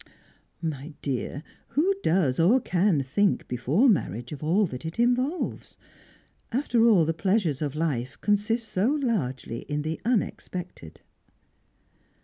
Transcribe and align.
"My 0.63 0.95
dear, 1.03 1.43
who 1.77 1.93
does, 2.01 2.39
or 2.39 2.59
can, 2.59 3.03
think 3.03 3.47
before 3.47 3.87
marriage 3.87 4.31
of 4.31 4.43
all 4.43 4.65
that 4.65 4.83
it 4.83 4.97
involves? 4.99 5.77
After 6.51 6.87
all, 6.87 7.05
the 7.05 7.13
pleasures 7.13 7.61
of 7.61 7.75
life 7.75 8.19
consist 8.19 8.67
so 8.69 8.87
largely 8.95 9.59
in 9.69 9.83
the 9.83 10.01
unexpected." 10.03 11.01